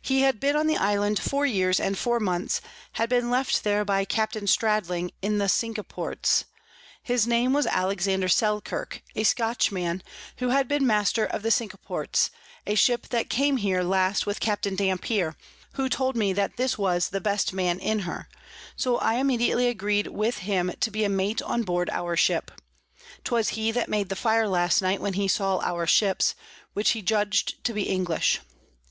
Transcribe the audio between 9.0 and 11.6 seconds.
a Scotch Man, who had been Master of the